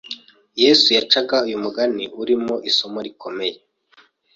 Yesu 0.63 0.87
yacaga 0.97 1.35
uyu 1.47 1.57
mugani 1.63 2.03
urimo 2.21 2.55
isomo 2.69 2.99
rikomeye 3.05 3.55